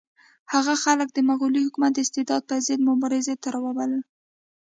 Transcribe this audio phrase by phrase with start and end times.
[0.53, 3.93] هغه خلک د مغلي حکومت د استبداد پر ضد مبارزې ته راوبلل.